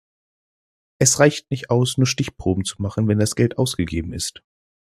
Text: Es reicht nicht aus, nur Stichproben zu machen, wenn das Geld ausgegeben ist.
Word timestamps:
Es 0.97 1.19
reicht 1.19 1.51
nicht 1.51 1.69
aus, 1.69 1.99
nur 1.99 2.07
Stichproben 2.07 2.65
zu 2.65 2.81
machen, 2.81 3.07
wenn 3.07 3.19
das 3.19 3.35
Geld 3.35 3.59
ausgegeben 3.59 4.13
ist. 4.13 4.41